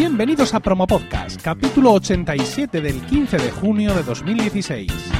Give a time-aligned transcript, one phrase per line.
[0.00, 5.19] Bienvenidos a Promo Podcast, capítulo 87 del 15 de junio de 2016.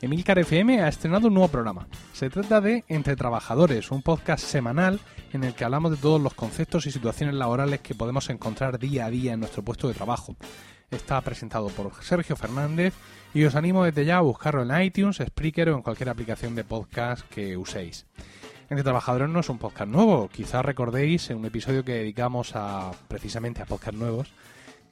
[0.00, 1.86] Emilcar FM ha estrenado un nuevo programa.
[2.12, 5.00] Se trata de Entre Trabajadores, un podcast semanal
[5.32, 9.06] en el que hablamos de todos los conceptos y situaciones laborales que podemos encontrar día
[9.06, 10.36] a día en nuestro puesto de trabajo
[10.90, 12.94] está presentado por Sergio Fernández
[13.32, 16.64] y os animo desde ya a buscarlo en iTunes, Spreaker o en cualquier aplicación de
[16.64, 18.06] podcast que uséis.
[18.70, 22.92] Entre Trabajadores no es un podcast nuevo, quizás recordéis en un episodio que dedicamos a
[23.08, 24.32] precisamente a podcast nuevos,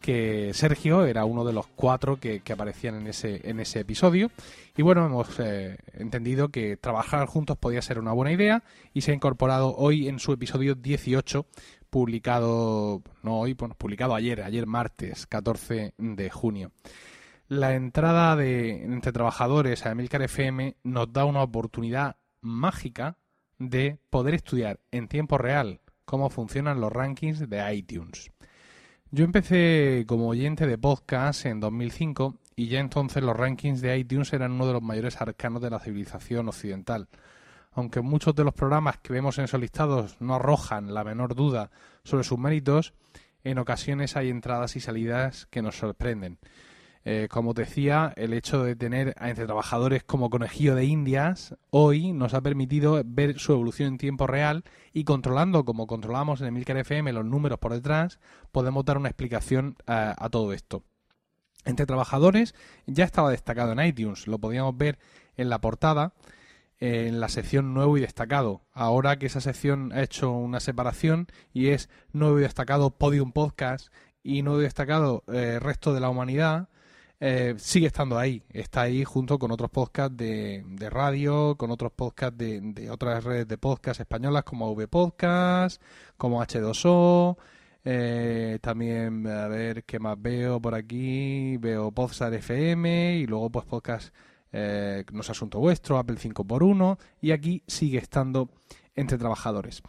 [0.02, 4.30] que Sergio era uno de los cuatro que, aparecían en ese, en ese episodio.
[4.76, 9.12] Y bueno, hemos eh, entendido que trabajar juntos podía ser una buena idea y se
[9.12, 11.46] ha incorporado hoy en su episodio 18
[11.88, 16.72] publicado, no hoy, publicado ayer, ayer martes 14 de junio.
[17.48, 23.18] La entrada de Entre Trabajadores a Emilcar FM nos da una oportunidad mágica
[23.58, 28.30] de poder estudiar en tiempo real cómo funcionan los rankings de iTunes.
[29.12, 34.32] Yo empecé como oyente de podcast en 2005 y ya entonces los rankings de iTunes
[34.32, 37.08] eran uno de los mayores arcanos de la civilización occidental
[37.72, 41.70] aunque muchos de los programas que vemos en esos listados no arrojan la menor duda
[42.04, 42.92] sobre sus méritos,
[43.44, 46.38] en ocasiones hay entradas y salidas que nos sorprenden.
[47.04, 52.12] Eh, como decía, el hecho de tener a entre trabajadores como conejillo de indias hoy
[52.12, 56.76] nos ha permitido ver su evolución en tiempo real y controlando como controlamos en Emilcar
[56.76, 58.20] FM los números por detrás,
[58.52, 60.84] podemos dar una explicación a, a todo esto.
[61.64, 62.54] Entre trabajadores
[62.86, 64.98] ya estaba destacado en iTunes, lo podíamos ver
[65.36, 66.12] en la portada
[66.82, 68.62] en la sección nuevo y destacado.
[68.72, 73.92] Ahora que esa sección ha hecho una separación y es nuevo y destacado Podium Podcast
[74.24, 76.68] y nuevo y destacado eh, resto de la humanidad,
[77.24, 78.42] eh, sigue estando ahí.
[78.50, 83.58] Está ahí junto con otros podcasts de, radio, con otros podcasts de, otras redes de
[83.58, 85.80] podcast españolas como V Podcast,
[86.16, 87.36] como H2O.
[87.84, 91.56] Eh, también a ver qué más veo por aquí.
[91.58, 94.12] Veo Podstar FM y luego pues podcast
[94.50, 98.50] eh, no es asunto vuestro, Apple 5x1 y aquí sigue estando
[98.96, 99.80] entre trabajadores.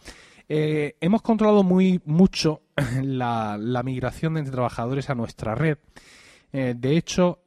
[0.48, 2.62] Eh, hemos controlado muy mucho
[3.02, 5.80] la, migración de entre trabajadores a nuestra red.
[6.54, 7.40] Eh, de hecho,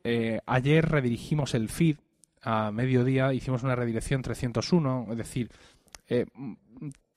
[0.47, 1.97] ayer redirigimos el feed
[2.43, 5.51] a mediodía, hicimos una redirección 301, es decir,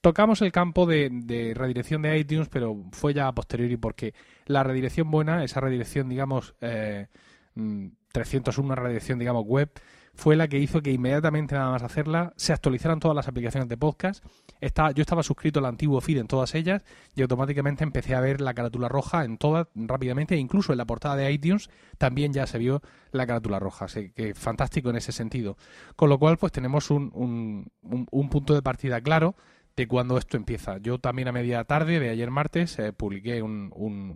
[0.02, 4.14] tocamos el campo de, redirección de iTunes, pero fue ya a posteriori porque
[4.46, 9.72] la redirección buena, esa redirección, digamos, 301 redirección, digamos, web,
[10.20, 13.78] fue la que hizo que inmediatamente nada más hacerla se actualizaran todas las aplicaciones de
[13.78, 14.24] podcast.
[14.62, 16.84] Yo estaba suscrito al antiguo feed en todas ellas
[17.16, 20.86] y automáticamente empecé a ver la carátula roja en todas rápidamente e incluso en la
[20.86, 22.82] portada de iTunes también ya se vio
[23.12, 23.86] la carátula roja.
[23.86, 25.58] Así que fantástico en ese sentido.
[25.96, 29.36] Con lo cual pues tenemos un, un punto de partida claro
[29.80, 30.78] de cuando esto empieza.
[30.80, 33.72] Yo también a media tarde de ayer martes eh, publiqué un,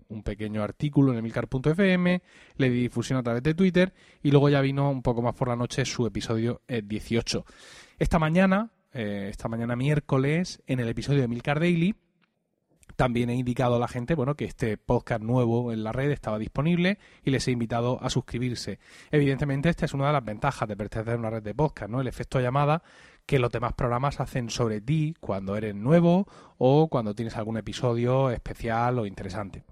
[0.09, 2.21] un, pequeño artículo en emilcar.fm,
[2.57, 5.47] le di difusión a través de Twitter y luego ya vino un poco más por
[5.47, 7.39] la noche su episodio 18.
[7.39, 7.53] Eh,
[7.97, 11.95] esta mañana, eh, esta mañana miércoles, en el episodio de Emilcar Daily,
[12.95, 16.37] también he indicado a la gente, bueno, que este podcast nuevo en la red estaba
[16.37, 18.79] disponible y les he invitado a suscribirse.
[19.11, 22.01] Evidentemente, esta es una de las ventajas de pertenecer a una red de podcast, ¿no?
[22.01, 22.83] El efecto llamada
[23.25, 26.27] que los demás programas hacen sobre ti cuando eres nuevo
[26.57, 29.63] o cuando tienes algún episodio especial o interesante.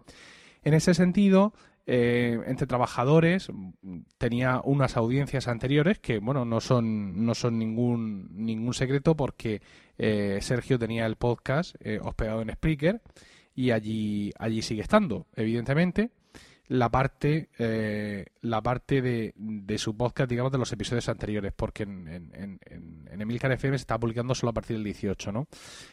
[0.63, 1.53] En ese sentido,
[1.87, 3.49] eh, entre trabajadores
[4.17, 9.61] tenía unas audiencias anteriores que bueno no son no son ningún ningún secreto porque
[9.97, 13.01] eh, Sergio tenía el podcast eh, hospedado en Spreaker
[13.55, 16.11] y allí allí sigue estando evidentemente
[16.71, 21.83] la parte eh, la parte de, de, su podcast, digamos, de los episodios anteriores, porque
[21.83, 25.47] en, en, en, en Emilcar FM se está publicando solo a partir del 18, ¿no?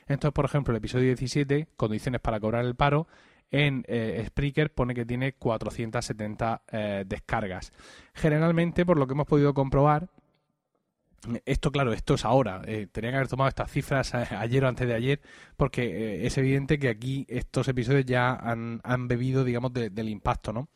[0.06, 3.08] Entonces, por ejemplo, el episodio 17, condiciones para cobrar el paro,
[3.50, 7.72] en eh, Spreaker pone que tiene 470 eh, descargas.
[8.14, 10.08] Generalmente, por lo que hemos podido comprobar,
[11.46, 12.62] esto, claro, esto es ahora.
[12.66, 15.20] Eh, tenía que haber tomado estas cifras ayer o antes de ayer,
[15.56, 20.68] porque eh, es evidente que aquí estos episodios ya han, bebido, digamos, del impacto, ¿no?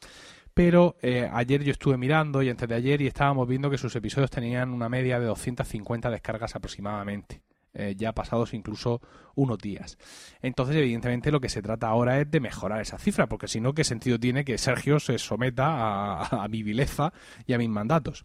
[0.55, 3.95] Pero eh, ayer yo estuve mirando y antes de ayer y estábamos viendo que sus
[3.97, 7.41] episodios tenían una media de 250 descargas aproximadamente.
[7.75, 9.01] Eh, ya pasados incluso
[9.35, 9.99] unos días.
[10.43, 13.73] Entonces, evidentemente, lo que se trata ahora es de mejorar esa cifra, porque si no,
[13.73, 17.13] ¿qué sentido tiene que Sergio se someta a, mi vileza
[17.47, 18.25] y a mis mandatos?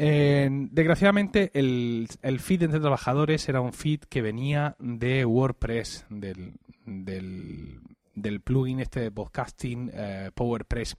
[0.00, 2.06] desgraciadamente, el,
[2.38, 6.54] feed entre trabajadores era un feed que venía de WordPress, del,
[6.86, 10.96] del, plugin este de podcasting eh, PowerPress.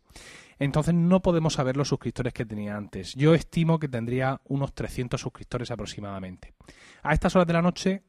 [0.60, 3.16] Entonces no podemos saber los suscriptores que tenía antes.
[3.16, 6.54] Yo estimo que tendría unos 300 suscriptores aproximadamente.
[7.02, 8.04] A estas horas de la noche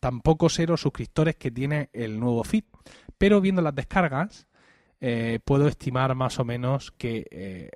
[0.00, 2.64] tampoco sé los suscriptores que tiene el nuevo feed,
[3.18, 4.46] pero viendo las descargas
[5.02, 7.70] eh, puedo estimar más o menos que eh,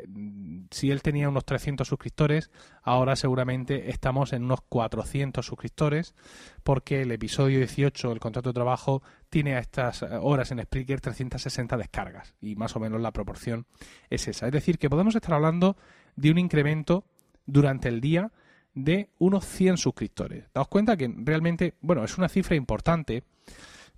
[0.71, 2.51] si él tenía unos 300 suscriptores,
[2.83, 6.15] ahora seguramente estamos en unos 400 suscriptores,
[6.63, 11.77] porque el episodio 18, el contrato de trabajo, tiene a estas horas en Spreaker 360
[11.79, 13.67] descargas y más o menos la proporción
[14.11, 14.47] es esa.
[14.47, 15.77] Es decir, que podemos estar hablando
[16.17, 17.07] de un incremento
[17.47, 18.33] durante el día
[18.75, 20.47] de unos 100 suscriptores.
[20.53, 23.25] Daos cuenta que realmente, bueno, es una cifra importante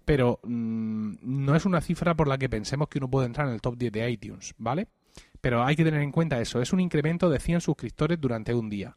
[0.06, 3.53] pero mm, no es una cifra por la que pensemos que uno puede entrar en
[3.53, 4.88] el top 10 de iTunes, ¿vale?
[5.43, 8.70] Pero hay que tener en cuenta eso, es un incremento de 100 suscriptores durante un
[8.70, 8.97] día.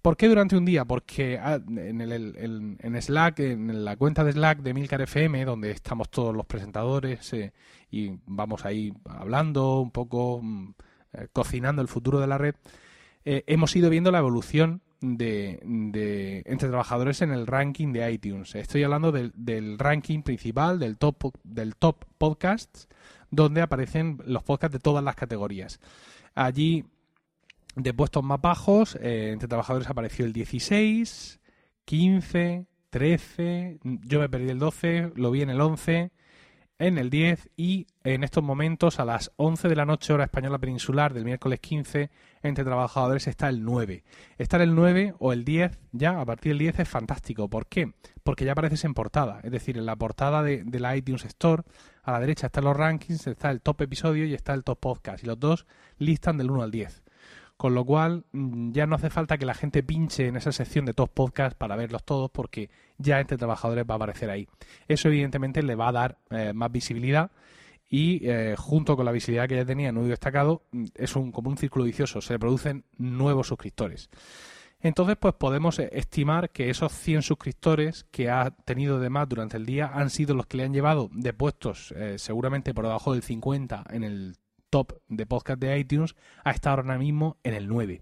[0.00, 0.84] ¿Por qué durante un día?
[0.84, 5.70] Porque ah, en, el, en Slack, en la cuenta de Slack de Milcar FM, donde
[5.70, 7.52] estamos todos los presentadores eh,
[7.90, 10.74] y vamos ahí hablando un poco, mm,
[11.12, 12.56] eh, cocinando el futuro de la red,
[13.24, 18.54] eh, hemos ido viendo la evolución de, entre trabajadores en el ranking de iTunes.
[18.54, 22.88] Estoy hablando del, ranking principal, del top, del top podcasts,
[23.30, 25.80] donde aparecen los podcasts de todas las categorías.
[26.34, 26.84] Allí,
[27.74, 31.40] de puestos más bajos, eh, entre trabajadores apareció el 16,
[31.84, 36.12] 15, 13, yo me perdí el 12, lo vi en el 11,
[36.82, 40.58] en el 10 y en estos momentos a las 11 de la noche hora española
[40.58, 42.10] peninsular del miércoles 15
[42.42, 44.02] entre trabajadores está el 9.
[44.36, 47.48] Estar el 9 o el 10 ya a partir del 10 es fantástico.
[47.48, 47.92] ¿Por qué?
[48.24, 49.38] Porque ya apareces en portada.
[49.44, 51.62] Es decir, en la portada de, de la iTunes Store
[52.02, 55.22] a la derecha están los rankings, está el top episodio y está el top podcast.
[55.22, 55.66] Y los dos
[55.98, 57.04] listan del 1 al 10.
[57.62, 60.84] Con lo cual, mm, ya no hace falta que la gente pinche en esa sección
[60.84, 64.48] de top podcast para verlos todos, porque ya entre trabajadores va a aparecer ahí.
[64.88, 67.30] Eso, evidentemente, le va a dar eh, más visibilidad
[67.88, 71.30] y eh, junto con la visibilidad que ya tenía en un destacado, mm, es un,
[71.30, 74.10] como un círculo vicioso, se producen nuevos suscriptores.
[74.80, 79.56] Entonces, pues podemos eh, estimar que esos 100 suscriptores que ha tenido de más durante
[79.56, 83.22] el día han sido los que le han llevado de puestos seguramente por debajo del
[83.22, 84.36] 50 en el
[84.72, 88.00] top de podcast de iTunes a estar ahora mismo en el 9.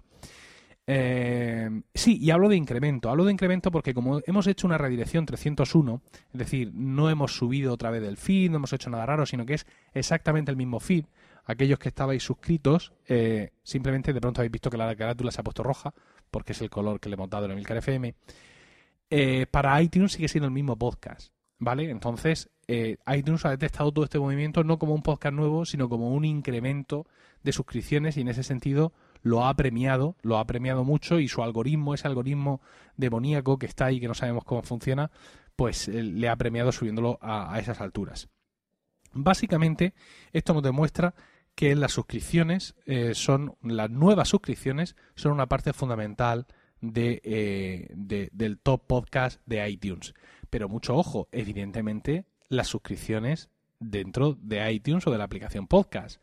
[0.87, 3.11] Eh, sí, y hablo de incremento.
[3.11, 6.01] Hablo de incremento porque como hemos hecho una redirección 301,
[6.33, 9.45] es decir, no hemos subido otra vez del feed, no hemos hecho nada raro, sino
[9.45, 11.07] que es exactamente el mismo feed.
[11.45, 15.45] Aquellos que estabais suscritos, eh, simplemente de pronto habéis visto que la carátula se ha
[15.45, 15.93] puesto roja,
[16.31, 18.15] porque es el color que le hemos dado en el Milcar FM.
[19.11, 21.33] Eh, para iTunes sigue siendo el mismo podcast.
[21.61, 21.91] ¿Vale?
[21.91, 26.09] Entonces, eh, iTunes ha detectado todo este movimiento no como un podcast nuevo, sino como
[26.15, 27.07] un incremento
[27.43, 31.43] de suscripciones y en ese sentido lo ha premiado, lo ha premiado mucho y su
[31.43, 32.63] algoritmo, ese algoritmo
[32.97, 35.11] demoníaco que está ahí, que no sabemos cómo funciona,
[35.55, 38.31] pues eh, le ha premiado subiéndolo a, esas alturas.
[39.13, 39.93] Básicamente,
[40.33, 41.15] esto nos demuestra
[41.55, 46.47] que las suscripciones eh, son, las nuevas suscripciones son una parte fundamental
[46.81, 50.15] de, del top podcast de iTunes.
[50.51, 56.21] Pero mucho ojo, evidentemente las suscripciones dentro de iTunes o de la aplicación podcast.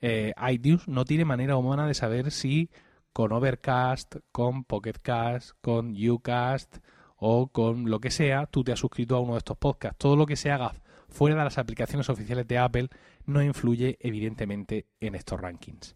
[0.00, 2.70] Eh, iTunes no tiene manera humana de saber si
[3.12, 6.78] con Overcast, con Pocketcast, con Ucast
[7.16, 9.98] o con lo que sea, tú te has suscrito a uno de estos podcasts.
[9.98, 10.74] Todo lo que se haga
[11.08, 12.88] fuera de las aplicaciones oficiales de Apple
[13.26, 15.94] no influye evidentemente en estos rankings.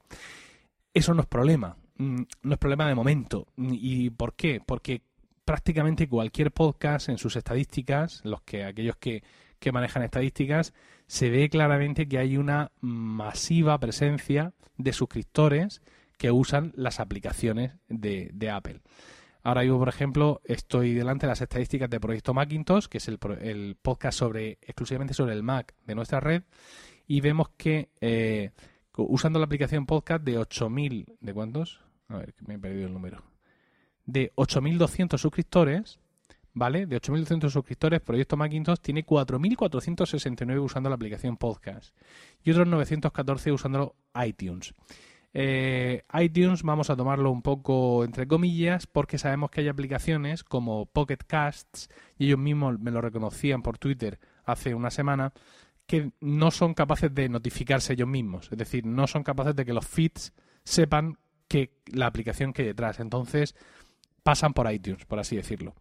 [0.95, 3.49] Eso no es problema, mm, no es problema de momento.
[3.57, 4.61] ¿Y por qué?
[4.65, 5.03] Porque
[5.47, 9.23] prácticamente cualquier podcast en sus estadísticas, los que aquellos que,
[9.73, 10.75] manejan estadísticas,
[11.07, 15.83] se ve claramente que hay una masiva presencia de suscriptores
[16.19, 18.81] que usan las aplicaciones de, Apple.
[19.43, 23.19] Ahora yo, por ejemplo, estoy delante de las estadísticas de Proyecto Macintosh, que es el,
[23.41, 26.43] el podcast sobre exclusivamente sobre el Mac de nuestra red,
[27.07, 28.51] y vemos que eh,
[28.97, 31.81] usando la aplicación podcast de 8.000, ¿de cuántos?
[32.09, 33.36] A ver, que me he perdido el número
[34.07, 35.99] de 8.200 suscriptores,
[36.55, 36.87] ¿vale?
[36.87, 41.95] De 8.200 suscriptores, Proyecto Macintosh tiene 4.469 usando la aplicación Podcast
[42.43, 43.95] y otros 914 usando
[44.25, 44.73] iTunes.
[45.39, 50.87] Eh, iTunes vamos a tomarlo un poco entre comillas porque sabemos que hay aplicaciones como
[50.87, 55.35] Pocket Casts y ellos mismos me lo reconocían por Twitter hace una semana
[55.87, 59.75] que no son capaces de notificarse ellos mismos, es decir, no son capaces de que
[59.75, 60.33] los feeds
[60.65, 62.99] sepan que la aplicación que hay detrás.
[63.01, 63.55] Entonces,
[64.27, 65.73] pasan por iTunes, por así decirlo.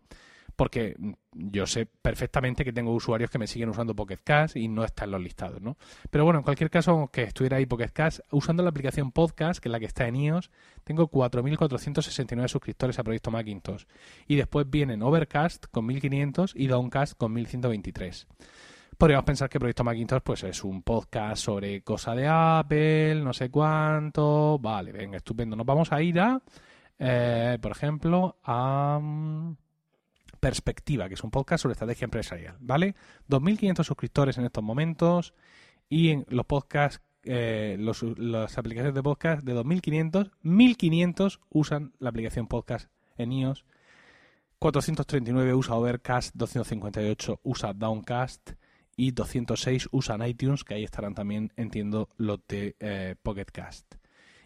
[0.56, 0.96] porque
[1.34, 5.10] yo sé perfectamente que tengo usuarios que me siguen usando Pocket Cast y no están
[5.12, 5.78] los listados, ¿no?
[6.12, 9.68] Pero bueno, en cualquier caso, que estuviera ahí Pocket Cast, usando la aplicación Podcast, que
[9.68, 10.52] es la que está en iOS,
[10.84, 13.84] tengo 4.469 suscriptores a Proyecto Macintosh.
[14.28, 18.28] Y después vienen Overcast con 1.500 y Downcast con 1.123.
[18.98, 23.50] Podríamos pensar que Proyecto Macintosh pues es un podcast sobre cosa de Apple, no sé
[23.50, 24.58] cuánto.
[24.60, 25.58] Vale, venga, estupendo.
[25.58, 26.42] Nos vamos a ir a,
[27.00, 29.56] eh, por ejemplo, a mm,
[30.40, 32.94] Perspectiva, que es un podcast sobre estrategia empresarial, ¿vale?
[33.30, 35.34] 2.500 suscriptores en estos momentos
[35.90, 42.46] y en los podcasts, eh, las aplicaciones de podcast de 2.500, 1.500 usan la aplicación
[42.46, 43.66] podcast en iOS,
[44.60, 48.52] 439 usa Overcast, 258 usa Downcast
[48.96, 53.96] y 206 usan iTunes, que ahí estarán también, entiendo, los de eh, Pocket Cast.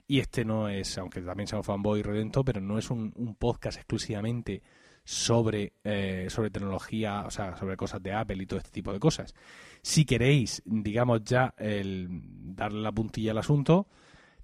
[0.10, 3.78] Y este no es, aunque también sea un fanboy redento, pero no es un, podcast
[3.78, 4.64] exclusivamente
[5.04, 9.00] sobre, eh, sobre tecnología, o sea, sobre cosas de Apple y todo este tipo de
[9.00, 9.36] cosas.
[9.84, 12.08] Si queréis, digamos ya, el
[12.56, 13.88] darle la puntilla al asunto,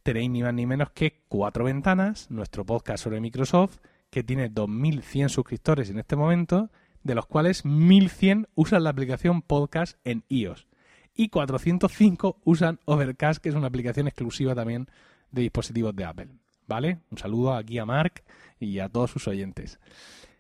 [0.04, 3.80] tenéis ni más ni menos que cuatro ventanas, nuestro podcast sobre Microsoft,
[4.12, 6.70] que tiene 2.100 suscriptores en este momento,
[7.02, 10.68] de los cuales 1100 usan la aplicación Podcast en iOS
[11.16, 14.90] y 405 usan Overcast, que es una aplicación exclusiva también
[15.36, 16.28] de dispositivos de Apple.
[16.68, 17.02] ¿Vale?
[17.12, 18.24] Un saludo aquí a Mark
[18.60, 19.80] y a todos sus oyentes.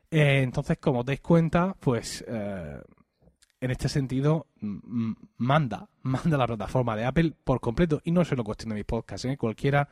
[0.10, 2.82] Eh, entonces, como os dais cuenta, pues eh,
[3.62, 4.48] en este sentido
[5.38, 8.02] manda, manda la plataforma de Apple por completo.
[8.04, 9.38] Y no solo cuestión de mis podcasts, ¿eh?
[9.38, 9.88] cualquiera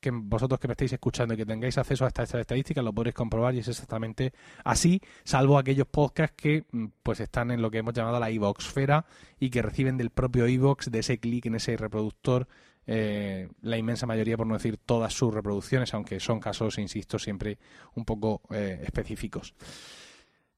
[0.00, 3.14] que vosotros que me estéis escuchando y que tengáis acceso a estas estadísticas lo podréis
[3.14, 4.32] comprobar y es exactamente
[4.64, 9.06] así, salvo aquellos podcasts que mm, pues están en lo que hemos llamado la iVoxfera
[9.40, 12.46] y que reciben del propio iVox, de ese clic en ese reproductor,
[12.90, 17.58] eh, la inmensa mayoría, por no decir todas sus reproducciones, aunque son casos, insisto, siempre
[17.94, 19.54] un poco eh, específicos.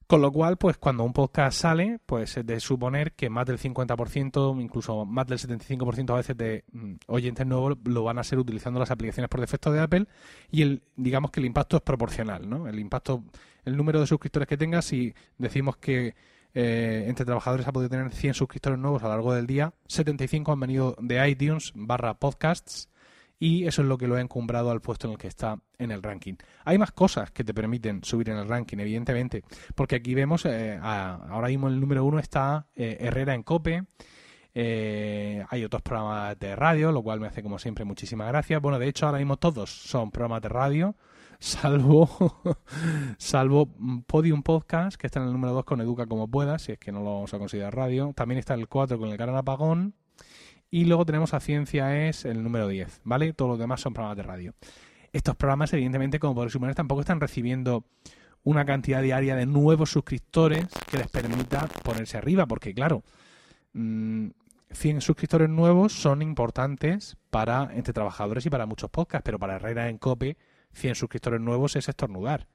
[0.07, 3.59] Con lo cual, pues cuando un podcast sale, pues es de suponer que más del
[3.59, 8.39] 50%, incluso más del 75% a veces de mm, oyentes nuevos lo van a ser
[8.39, 10.07] utilizando las aplicaciones por defecto de Apple
[10.53, 12.69] y el digamos que el impacto es proporcional, ¿no?
[12.69, 13.25] El impacto,
[13.65, 16.15] el número de suscriptores que tengas, si decimos que
[16.55, 20.53] eh, entre trabajadores ha podido tener 100 suscriptores nuevos a lo largo del día, 75
[20.53, 22.89] han venido de iTunes barra podcasts
[23.39, 25.91] y eso es lo que lo ha encumbrado al puesto en el que está en
[25.91, 26.35] el ranking.
[26.65, 30.79] Hay más cosas que te permiten subir en el ranking, evidentemente, porque aquí vemos, eh,
[30.83, 33.85] ahora mismo el número uno está eh, Herrera en Cope,
[34.53, 38.61] hay otros programas de radio, lo cual me hace como siempre muchísimas gracias.
[38.61, 40.97] Bueno, de hecho ahora mismo todos son programas de radio,
[41.41, 42.09] salvo
[43.19, 43.69] salvo
[44.07, 46.93] Podium Podcast, que está en el número 2 con Educa como pueda, si es que
[46.93, 48.13] no lo vamos a considerar radio.
[48.15, 49.95] También está el 4 con el Gran Apagón.
[50.71, 53.33] Y luego tenemos a Ciencia es el número 10, ¿vale?
[53.33, 54.55] Todos los demás son programas de radio.
[55.13, 57.85] Estos programas, evidentemente, como podéis suponer, tampoco están recibiendo
[58.45, 63.03] una cantidad diaria de nuevos suscriptores que les permita ponerse arriba, porque claro,
[63.73, 64.33] 100
[64.73, 69.89] mm, suscriptores nuevos son importantes para entre trabajadores y para muchos podcasts, pero para Herrera
[69.89, 70.37] en Cope,
[70.73, 72.47] 100 suscriptores nuevos es estornudar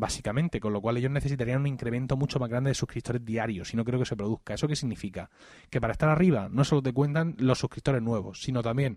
[0.00, 3.76] básicamente, con lo cual ellos necesitarían un incremento mucho más grande de suscriptores diarios y
[3.76, 4.54] no creo que se produzca.
[4.54, 5.30] ¿Eso qué significa?
[5.68, 8.96] Que para estar arriba no solo te cuentan los suscriptores nuevos, sino también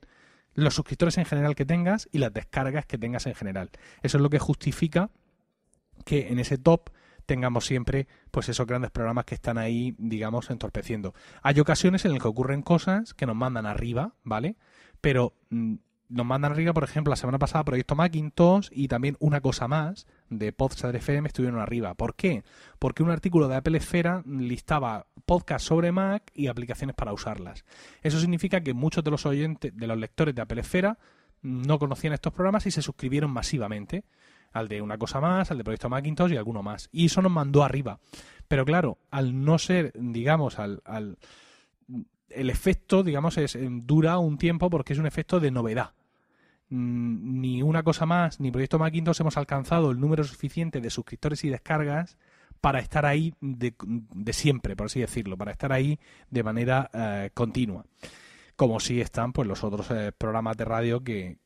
[0.55, 3.69] los suscriptores en general que tengas y las descargas que tengas en general.
[4.01, 5.09] Eso es lo que justifica
[6.05, 6.89] que en ese top
[7.25, 11.13] tengamos siempre pues esos grandes programas que están ahí, digamos, entorpeciendo.
[11.41, 14.55] Hay ocasiones en las que ocurren cosas que nos mandan arriba, ¿vale?
[15.01, 15.75] Pero mm,
[16.13, 20.05] nos mandan arriba, por ejemplo, la semana pasada Proyecto Macintosh y también una cosa más
[20.29, 21.95] de Podster FM estuvieron arriba.
[21.95, 22.43] ¿Por qué?
[22.77, 27.65] Porque un artículo de Apple Esfera listaba podcasts sobre Mac y aplicaciones para usarlas.
[28.01, 30.99] Eso significa que muchos de los oyentes, de los lectores de Apple Esfera,
[31.41, 34.05] no conocían estos programas y se suscribieron masivamente
[34.51, 36.89] al de una cosa más, al de Proyecto Macintosh y alguno más.
[36.91, 37.99] Y eso nos mandó arriba.
[38.47, 41.17] Pero claro, al no ser, digamos, al, al
[42.29, 45.93] el efecto, digamos, es, dura un tiempo porque es un efecto de novedad.
[46.69, 51.43] Mm, ni una cosa más, ni Proyecto Macintosh hemos alcanzado el número suficiente de suscriptores
[51.43, 52.17] y descargas
[52.61, 53.73] para estar ahí de,
[54.31, 57.85] siempre, por así decirlo, para estar ahí de manera eh, continua.
[58.55, 61.37] Como si están pues los otros eh, programas de radio que,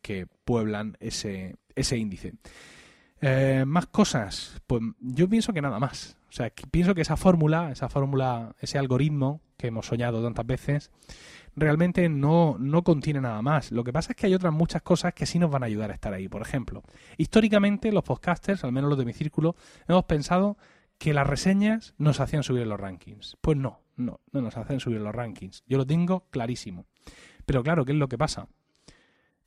[0.45, 2.33] pueblan ese, ese índice.
[3.19, 6.17] Eh, más cosas, pues yo pienso que nada más.
[6.29, 10.91] O sea, pienso que esa fórmula, esa fórmula, ese algoritmo que hemos soñado tantas veces,
[11.57, 13.71] realmente no, no contiene nada más.
[13.71, 15.89] Lo que pasa es que hay otras muchas cosas que sí nos van a ayudar
[15.89, 16.29] a estar ahí.
[16.29, 16.83] Por ejemplo,
[17.17, 19.55] históricamente los podcasters, al menos los de mi círculo,
[19.87, 20.57] hemos pensado
[20.99, 23.37] que las reseñas nos hacían subir en los rankings.
[23.41, 25.63] Pues no, no, no nos hacen subir en los rankings.
[25.67, 26.85] Yo lo tengo clarísimo.
[27.45, 28.47] Pero claro, ¿qué es lo que pasa?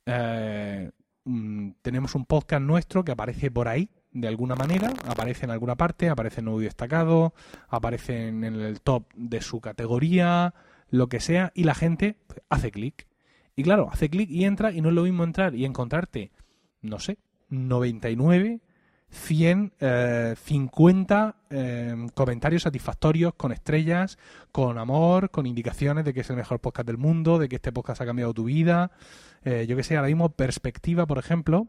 [0.05, 0.91] Eh,
[1.23, 5.75] mm, tenemos un podcast nuestro que aparece por ahí, de alguna manera, aparece en alguna
[5.75, 7.33] parte, aparece en un destacado,
[7.69, 10.53] aparece en el top de su categoría,
[10.91, 12.17] lo que sea, y la gente
[12.49, 13.07] hace clic.
[13.55, 16.31] Y claro, hace clic y entra, y no es lo mismo entrar y encontrarte,
[16.81, 17.17] no sé,
[17.49, 18.61] 99,
[19.11, 19.73] 100,
[20.37, 21.35] 50
[22.13, 24.17] comentarios satisfactorios con estrellas,
[24.51, 27.71] con amor, con indicaciones de que es el mejor podcast del mundo, de que este
[27.71, 28.91] podcast ha cambiado tu vida.
[29.43, 31.67] Eh, yo que sé, ahora mismo Perspectiva, por ejemplo,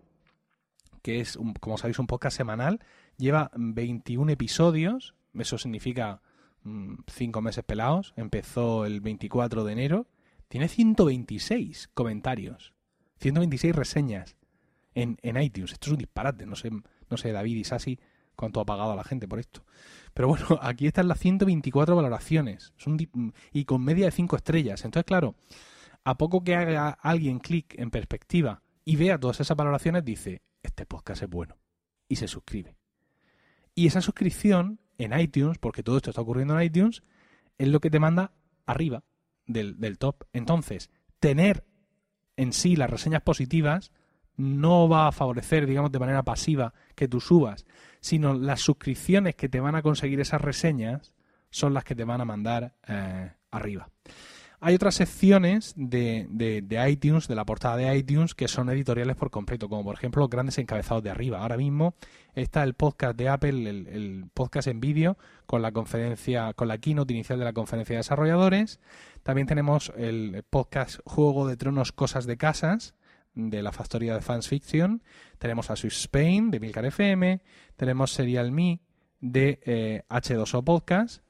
[1.02, 2.80] que es, como sabéis, un podcast semanal,
[3.16, 6.22] lleva 21 episodios, eso significa
[6.64, 10.06] 5 mm, meses pelados, empezó el 24 de enero,
[10.48, 12.74] tiene 126 comentarios,
[13.18, 14.36] 126 reseñas
[14.94, 15.72] en, en iTunes.
[15.72, 17.98] Esto es un disparate, no sé, no sé, David y Sasi
[18.36, 19.64] cuánto ha pagado a la gente por esto.
[20.14, 22.72] Pero bueno, aquí están las 124 valoraciones
[23.52, 24.84] y con media de 5 estrellas.
[24.84, 25.36] Entonces, claro,
[26.04, 30.86] a poco que haga alguien clic en perspectiva y vea todas esas valoraciones, dice, este
[30.86, 31.56] podcast es bueno.
[32.08, 32.76] Y se suscribe.
[33.74, 37.02] Y esa suscripción en iTunes, porque todo esto está ocurriendo en iTunes,
[37.58, 38.32] es lo que te manda
[38.66, 39.04] arriba
[39.46, 40.24] del, del top.
[40.32, 40.90] Entonces,
[41.20, 41.64] tener
[42.36, 43.92] en sí las reseñas positivas
[44.36, 47.66] no va a favorecer, digamos, de manera pasiva que tú subas,
[48.00, 51.12] sino las suscripciones que te van a conseguir esas reseñas
[51.50, 53.88] son las que te van a mandar eh, arriba.
[54.64, 56.28] Hay otras secciones de,
[56.88, 60.30] iTunes, de la portada de iTunes, que son editoriales por completo, como por ejemplo los
[60.30, 61.40] grandes encabezados de arriba.
[61.40, 61.96] Ahora mismo
[62.36, 67.12] está el podcast de Apple, el, podcast en vídeo, con la conferencia, con la keynote
[67.12, 68.78] inicial de la conferencia de desarrolladores.
[69.24, 72.94] También tenemos el podcast Juego de Tronos Cosas de Casas,
[73.34, 75.02] de la factoría de Fans Fiction.
[75.38, 77.42] Tenemos a Swiss Spain de Milcar FM.
[77.74, 78.80] Tenemos Serial Me
[79.20, 81.20] de H2O eh, Podcast.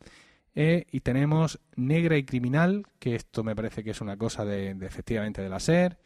[0.54, 4.70] Eh, y tenemos Negra y Criminal, que esto me parece que es una cosa de,
[4.82, 5.98] efectivamente de la SER.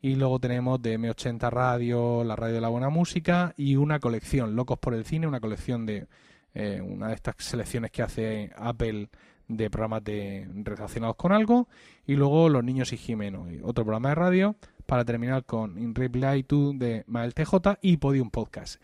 [0.00, 4.56] Y luego tenemos de M80 Radio, la radio de la buena música y una colección,
[4.56, 6.06] Locos por el Cine, una colección de
[6.54, 9.08] eh, una de estas selecciones que hace Apple
[9.46, 11.68] de programas de, relacionados con algo.
[12.06, 16.42] Y luego Los Niños y Jimeno, otro programa de radio, para terminar con In Reply
[16.44, 18.80] to de Mael TJ y Podium Podcast.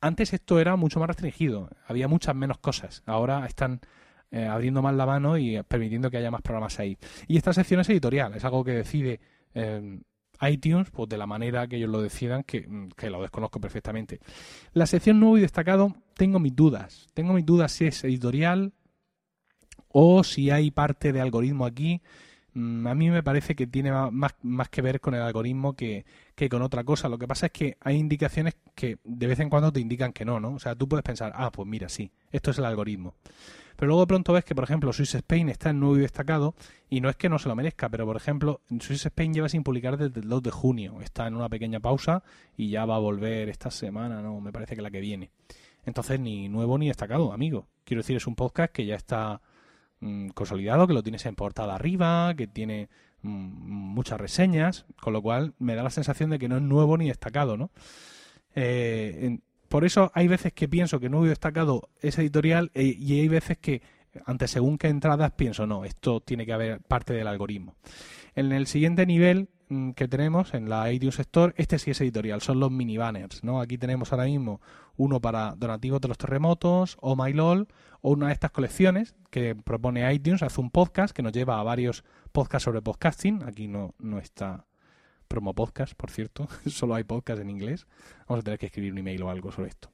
[0.00, 3.02] Antes esto era mucho más restringido, había muchas menos cosas.
[3.04, 3.80] Ahora están
[4.30, 6.96] eh, abriendo más la mano y permitiendo que haya más programas ahí.
[7.26, 9.20] Y esta sección es editorial, es algo que decide
[9.54, 10.00] eh,
[10.42, 14.20] iTunes, pues de la manera que ellos lo decidan, que, mm, que, lo desconozco perfectamente.
[14.72, 17.08] La sección nuevo y destacado, tengo mis dudas.
[17.14, 18.72] Tengo mis dudas si es editorial
[19.88, 22.00] o si hay parte de algoritmo aquí.
[22.54, 26.04] Mm, a mí me parece que tiene más, más que ver con el algoritmo que,
[26.34, 27.08] que, con otra cosa.
[27.08, 30.24] Lo que pasa es que hay indicaciones que de vez en cuando te indican que
[30.24, 30.54] no, ¿no?
[30.54, 33.14] O sea, tú puedes pensar, ah, pues mira, sí, esto es el algoritmo.
[33.80, 36.54] Pero luego de pronto ves que, por ejemplo, Swiss Spain está en nuevo y destacado,
[36.90, 39.62] y no es que no se lo merezca, pero por ejemplo, Swiss Spain lleva sin
[39.62, 41.00] publicar desde el 2 de junio.
[41.00, 42.22] Está en una pequeña pausa
[42.58, 45.30] y ya va a volver esta semana, no, me parece que la que viene.
[45.86, 47.68] Entonces, ni nuevo ni destacado, amigo.
[47.84, 49.40] Quiero decir, es un podcast que ya está
[50.00, 52.90] mm, consolidado, que lo tienes en portada arriba, que tiene
[53.22, 56.98] mm, muchas reseñas, con lo cual me da la sensación de que no es nuevo
[56.98, 57.70] ni destacado, ¿no?
[58.54, 59.38] Eh,
[59.70, 63.28] por eso hay veces que pienso que no he destacado ese editorial eh, y hay
[63.28, 63.82] veces que
[64.26, 67.76] ante según qué entradas pienso, no, esto tiene que haber parte del algoritmo.
[68.34, 72.42] En el siguiente nivel mm, que tenemos en la iTunes Store, este sí es editorial,
[72.42, 73.60] son los mini banners, ¿no?
[73.60, 74.60] Aquí tenemos ahora mismo
[74.96, 77.68] uno para donativos de los terremotos, o MyLOL,
[78.00, 81.62] o una de estas colecciones que propone iTunes, hace un podcast que nos lleva a
[81.62, 82.02] varios
[82.32, 84.66] podcasts sobre podcasting, aquí no, no está
[85.30, 87.86] promo podcast, por cierto, solo hay podcast en inglés.
[88.28, 89.88] Vamos a tener que escribir un email o algo sobre esto.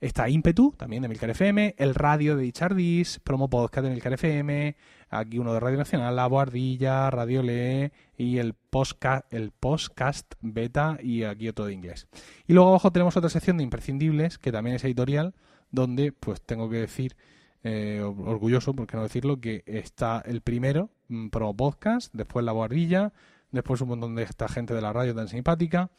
[0.00, 4.76] Está Impetu, también de Milcar FM, el radio de Dichardis, promo podcast de Milcar FM,
[5.08, 10.98] aquí uno de Radio Nacional, La Boardilla, Radio Lee y el podcast, el podcast beta
[11.02, 12.06] y aquí otro de inglés.
[12.46, 15.34] Y luego abajo tenemos otra sección de imprescindibles, que también es editorial,
[15.70, 17.16] donde pues tengo que decir,
[17.62, 22.52] eh, orgulloso, por qué no decirlo, que está el primero, mm, promo podcast, después La
[22.52, 23.14] Boardilla,
[23.54, 25.90] después un montón de esta gente de la radio tan simpática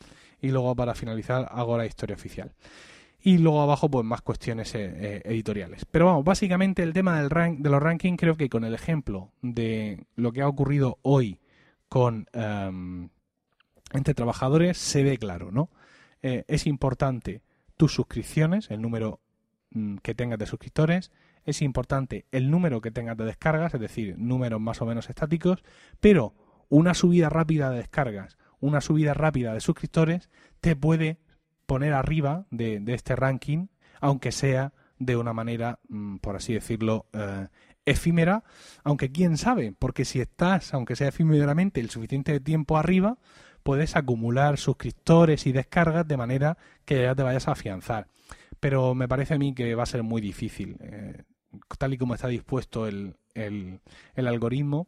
[0.42, 2.54] y luego para finalizar hago la historia oficial.
[3.22, 5.86] Y luego abajo pues más cuestiones eh, eh, editoriales.
[5.86, 9.32] Pero vamos, básicamente el tema del rank, de los rankings creo que con el ejemplo
[9.42, 11.40] de lo que ha ocurrido hoy
[11.90, 13.10] con em,
[13.94, 15.70] entre trabajadores se ve claro, ¿no?
[16.22, 17.42] Eh, es importante
[17.78, 19.22] tus suscripciones, el número
[19.72, 21.12] mm, que tengas de suscriptores,
[21.46, 25.64] es importante el número que tengas de descargas, es decir, números más o menos estáticos,
[26.00, 26.34] pero
[26.70, 30.30] una subida rápida de descargas, una subida rápida de suscriptores,
[30.62, 31.20] te puede
[31.66, 33.68] poner arriba de, este ranking,
[34.02, 37.48] aunque sea de una manera, mm, por así decirlo, eh,
[37.86, 38.44] efímera,
[38.84, 43.18] aunque quién sabe, porque si estás, aunque sea efímeramente, el suficiente tiempo arriba,
[43.64, 48.08] puedes acumular suscriptores y descargas de manera que ya te vayas a afianzar.
[48.60, 50.78] pero me parece a mí que va a ser muy difícil,
[51.78, 54.88] tal y como está dispuesto el, el algoritmo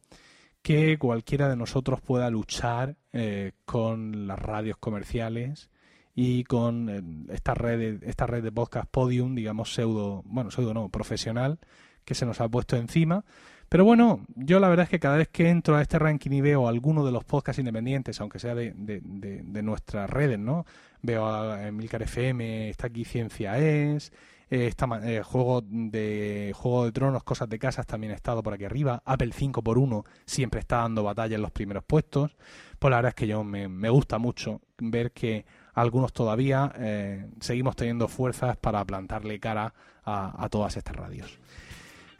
[0.67, 5.69] que cualquiera de nosotros pueda luchar eh, con las radios comerciales
[6.13, 10.73] y con eh, esta red de, esta red de podcast podium digamos pseudo bueno pseudo
[10.73, 11.57] no profesional
[12.03, 13.23] que se nos ha puesto encima.
[13.69, 16.41] Pero bueno yo la verdad es que cada vez que entro a este ranking y
[16.41, 20.65] veo alguno de los podcasts independientes aunque sea de, de, de nuestras redes no
[21.01, 24.11] veo a Emilcar FM está aquí Ciencia es
[24.49, 28.65] eh, eh, juego de Juego de Tronos, Cosas de Casas también ha estado por aquí
[28.65, 29.01] arriba.
[29.05, 32.35] Apple 5 por 1 siempre está dando batalla en los primeros puestos.
[32.79, 37.75] Pues la verdad es que yo me, gusta mucho ver que algunos todavía eh, seguimos
[37.75, 39.73] teniendo fuerzas para plantarle cara
[40.09, 41.37] a todas estas radios.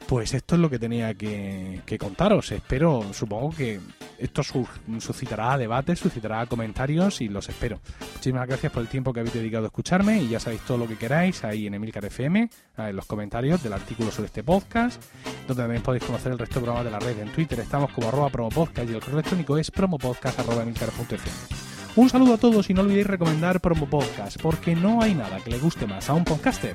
[0.08, 2.50] Pues esto es lo que tenía que, contaros.
[2.52, 3.78] Espero, supongo que
[4.16, 7.78] esto suscitará debates, suscitará comentarios y los espero.
[8.14, 10.88] Muchísimas gracias por el tiempo que habéis dedicado a escucharme y ya sabéis todo lo
[10.88, 15.02] que queráis ahí en Emilcar FM, en los comentarios del artículo sobre este podcast,
[15.46, 17.18] donde también podéis conocer el resto de programas de la red.
[17.18, 21.68] En Twitter estamos como arroba promopodcast y el correo electrónico es promopodcast.emilcar.fm.
[21.96, 25.50] Un saludo a todos y no olvidéis recomendar Promo Podcast, porque no hay nada que
[25.50, 26.72] le guste más a un podcaster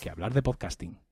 [0.00, 1.05] que hablar de podcasting.